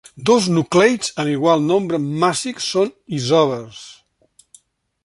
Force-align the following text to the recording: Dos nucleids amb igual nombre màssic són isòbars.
Dos 0.27 0.45
nucleids 0.53 1.11
amb 1.23 1.33
igual 1.33 1.61
nombre 1.73 2.01
màssic 2.25 2.65
són 2.71 2.91
isòbars. 3.21 3.87